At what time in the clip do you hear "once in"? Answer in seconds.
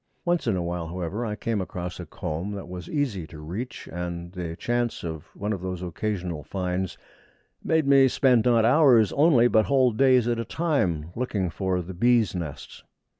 0.25-0.55